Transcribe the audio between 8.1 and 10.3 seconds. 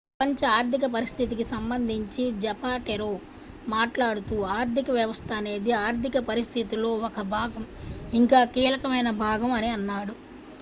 ఇంకా కీలకమైన భాగం అని అన్నాడు.